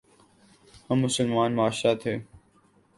[0.89, 2.13] ہم مسلمان معاشرہ تھے۔